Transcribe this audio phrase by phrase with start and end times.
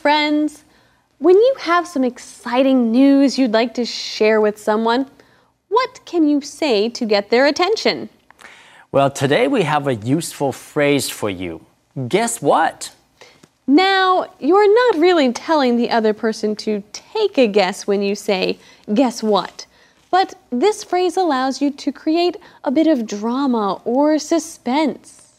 [0.00, 0.64] friends.
[1.18, 5.06] When you have some exciting news you'd like to share with someone,
[5.68, 8.08] what can you say to get their attention?
[8.92, 11.64] Well, today we have a useful phrase for you.
[12.08, 12.94] Guess what?
[13.66, 18.58] Now, you're not really telling the other person to take a guess when you say,
[18.94, 19.66] guess what?
[20.10, 25.29] But this phrase allows you to create a bit of drama or suspense.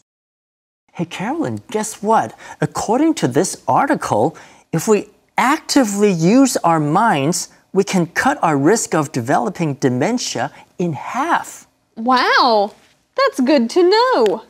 [0.94, 2.38] Hey, Carolyn, guess what?
[2.60, 4.36] According to this article,
[4.72, 10.94] if we actively use our minds, we can cut our risk of developing dementia in
[10.94, 11.68] half.
[11.96, 12.74] Wow,
[13.16, 14.44] that's good to know.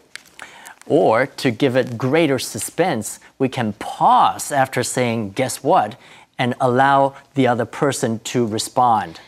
[0.88, 5.96] Or to give it greater suspense, we can pause after saying, guess what?
[6.42, 9.20] and allow the other person to respond.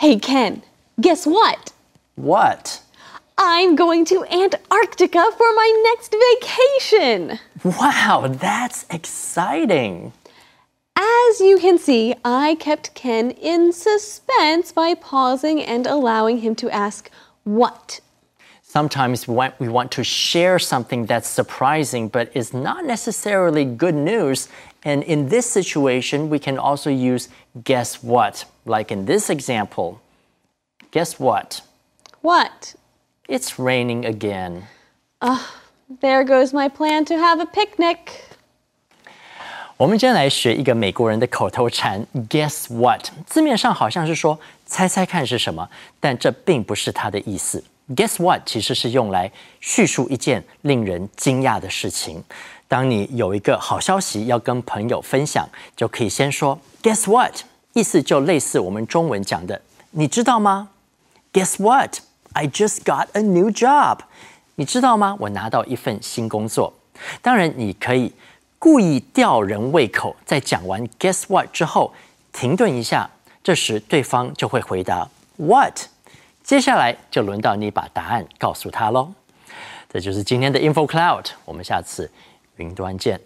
[0.00, 0.62] Hey, Ken,
[1.00, 1.72] guess what?
[2.16, 2.82] What?
[3.38, 7.38] I'm going to Antarctica for my next vacation.
[7.64, 10.12] Wow, that's exciting.
[10.96, 16.70] As you can see, I kept Ken in suspense by pausing and allowing him to
[16.70, 17.10] ask
[17.44, 18.00] what.
[18.62, 24.48] Sometimes we want, to share something that's surprising but is not necessarily good news.
[24.84, 27.28] And in this situation, we can also use
[27.64, 28.44] guess what.
[28.64, 30.00] Like in this example,
[30.90, 31.60] guess what?
[32.22, 32.74] What?
[33.27, 34.63] It's raining again.
[35.19, 35.39] Uh,
[36.01, 37.97] there goes my plan to have a picnic.
[39.77, 43.09] 我们今天来学一个美国人的口头禅，Guess what？
[43.25, 45.67] 字面上好像是说猜猜看是什么，
[45.99, 47.63] 但这并不是它的意思。
[47.95, 48.43] Guess what？
[48.45, 52.23] 其实是用来叙述一件令人惊讶的事情。
[52.67, 57.41] 当你有一个好消息要跟朋友分享，就可以先说 Guess what？
[57.73, 60.69] 意思就类似我们中文讲的，你知道吗？
[61.33, 61.61] Guess
[62.35, 63.99] what？I just got a new job。
[64.55, 65.15] 你知道吗？
[65.19, 66.73] 我拿到一份新工作。
[67.21, 68.13] 当然，你可以。
[68.63, 71.91] 故意吊人胃口，在讲完 Guess what 之后
[72.31, 73.09] 停顿一下，
[73.43, 75.79] 这时对方就会回答 What，
[76.43, 79.13] 接下来就轮到你把答案告诉他喽。
[79.89, 82.11] 这就是今天的 Info Cloud，我们下次
[82.57, 83.19] 云端见。